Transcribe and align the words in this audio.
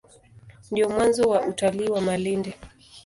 Ndio 0.71 0.89
mwanzo 0.89 1.29
wa 1.29 1.41
utalii 1.41 1.87
wa 1.89 2.01
Malindi. 2.01 2.53